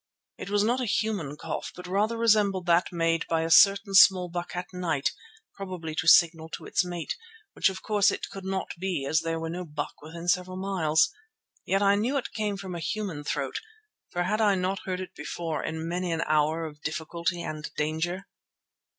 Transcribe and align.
It 0.39 0.49
was 0.49 0.63
not 0.63 0.81
a 0.81 0.85
human 0.87 1.37
cough, 1.37 1.71
but 1.75 1.85
rather 1.85 2.17
resembled 2.17 2.65
that 2.65 2.91
made 2.91 3.23
by 3.27 3.41
a 3.43 3.51
certain 3.51 3.93
small 3.93 4.29
buck 4.29 4.55
at 4.55 4.65
night, 4.73 5.11
probably 5.53 5.93
to 5.93 6.07
signal 6.07 6.49
to 6.57 6.65
its 6.65 6.83
mate, 6.83 7.15
which 7.53 7.69
of 7.69 7.83
course 7.83 8.09
it 8.09 8.27
could 8.31 8.43
not 8.43 8.71
be 8.79 9.05
as 9.07 9.19
there 9.21 9.39
were 9.39 9.47
no 9.51 9.63
buck 9.63 9.93
within 10.01 10.27
several 10.27 10.57
miles. 10.57 11.11
Yet 11.67 11.83
I 11.83 11.93
knew 11.97 12.17
it 12.17 12.33
came 12.33 12.57
from 12.57 12.73
a 12.73 12.79
human 12.79 13.23
throat, 13.23 13.61
for 14.09 14.23
had 14.23 14.41
I 14.41 14.55
not 14.55 14.79
heard 14.85 15.01
it 15.01 15.13
before 15.13 15.63
in 15.63 15.87
many 15.87 16.11
an 16.11 16.23
hour 16.25 16.65
of 16.65 16.81
difficulty 16.81 17.43
and 17.43 17.69
danger? 17.77 18.25